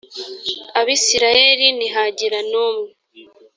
[0.79, 2.89] abisirayeli ntihagira n umwe